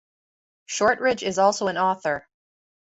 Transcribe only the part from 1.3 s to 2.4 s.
also an author.